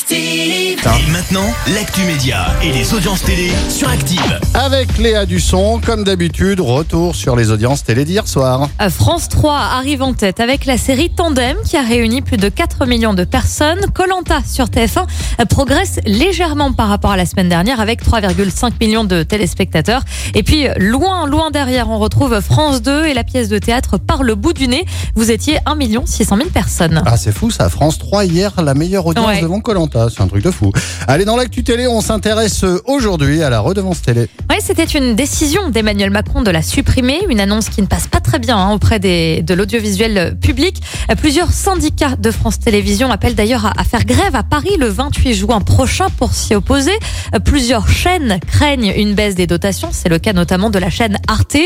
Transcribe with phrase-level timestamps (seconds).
[0.00, 0.78] Active.
[0.84, 4.40] Et maintenant, l'actu média et les audiences télé sur Active.
[4.52, 8.68] Avec Léa Dusson, comme d'habitude, retour sur les audiences télé d'hier soir.
[8.82, 12.50] Euh, France 3 arrive en tête avec la série Tandem qui a réuni plus de
[12.50, 13.80] 4 millions de personnes.
[13.94, 15.06] Colanta sur TF1
[15.40, 20.02] euh, progresse légèrement par rapport à la semaine dernière avec 3,5 millions de téléspectateurs.
[20.34, 24.24] Et puis loin, loin derrière, on retrouve France 2 et la pièce de théâtre Par
[24.24, 24.84] le bout du nez.
[25.14, 27.02] Vous étiez 1 600 000 personnes.
[27.06, 27.70] Ah, c'est fou ça.
[27.70, 29.40] France 3 hier, la meilleure audience Ouais.
[29.40, 29.85] devant Colanta.
[29.92, 30.72] C'est un truc de fou.
[31.08, 34.28] Allez, dans l'actu télé, on s'intéresse aujourd'hui à la redevance télé.
[34.50, 38.20] Oui, c'était une décision d'Emmanuel Macron de la supprimer, une annonce qui ne passe pas
[38.36, 40.82] très bien hein, auprès des, de l'audiovisuel public.
[41.10, 45.32] Euh, Plusieurs syndicats de France Télévisions appellent d'ailleurs à, faire grève à Paris le 28
[45.32, 46.92] juin prochain pour s'y opposer.
[47.34, 51.16] Euh, Plusieurs chaînes craignent une baisse des dotations, c'est le cas notamment de la chaîne
[51.28, 51.56] Arte.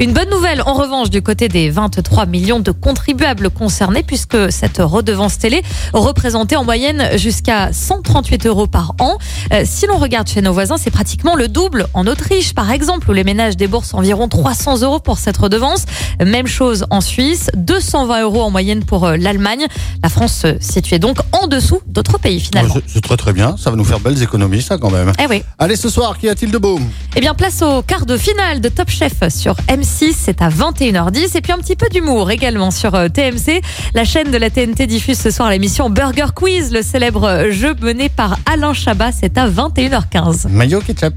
[0.00, 4.76] Une bonne nouvelle en revanche du côté des 23 millions de contribuables concernés puisque cette
[4.76, 5.62] redevance télé
[5.94, 9.16] représentait en moyenne jusqu'à 138 euros par an.
[9.54, 13.08] Euh, si l'on regarde chez nos voisins, c'est pratiquement le double en Autriche, par exemple,
[13.08, 15.86] où les ménages déboursent environ 300 euros pour cette redevance.
[16.24, 19.66] Même chose en Suisse, 220 euros en moyenne pour euh, l'Allemagne.
[20.02, 22.74] La France se situait donc en dessous d'autres pays finalement.
[22.86, 23.56] C'est- très très bien.
[23.56, 25.12] Ça va nous faire belles économies, ça quand même.
[25.22, 25.42] Eh oui.
[25.58, 26.78] Allez, ce soir, qu'y a-t-il de beau?
[27.16, 30.14] Eh bien, place au quart de finale de Top Chef sur M6.
[30.18, 31.36] C'est à 21h10.
[31.36, 33.62] Et puis un petit peu d'humour également sur euh, TMC.
[33.94, 38.08] La chaîne de la TNT diffuse ce soir l'émission Burger Quiz, le célèbre jeu mené
[38.08, 39.12] par Alain Chabat.
[39.12, 40.48] C'est à 21h15.
[40.48, 41.14] Maillot ketchup.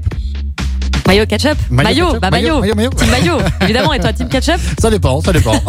[1.12, 2.74] Maillot ketchup Maillot ketchup, bah maillot, maillot.
[2.74, 2.90] maillot, maillot.
[2.96, 3.92] Team maillot, évidemment.
[3.92, 5.62] Et toi, team ketchup Ça dépend, ça dépend.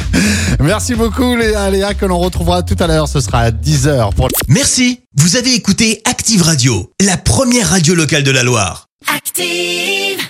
[0.60, 3.08] Merci beaucoup Léa, Léa, que l'on retrouvera tout à l'heure.
[3.08, 8.22] Ce sera à 10h pour Merci, vous avez écouté Active Radio, la première radio locale
[8.22, 8.86] de la Loire.
[9.12, 10.20] Active.